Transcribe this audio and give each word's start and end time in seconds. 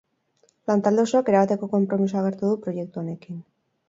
Lantalde 0.69 1.03
osoak 1.07 1.29
erabateko 1.33 1.69
konpromisoa 1.73 2.23
agertu 2.25 2.47
du 2.53 2.57
proiektu 2.65 3.01
honekin. 3.03 3.37